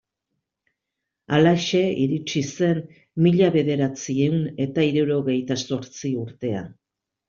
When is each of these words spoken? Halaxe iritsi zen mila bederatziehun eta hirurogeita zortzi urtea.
Halaxe 1.35 1.81
iritsi 2.07 2.43
zen 2.55 2.81
mila 3.27 3.53
bederatziehun 3.59 4.43
eta 4.69 4.91
hirurogeita 4.91 5.63
zortzi 5.67 6.17
urtea. 6.29 6.71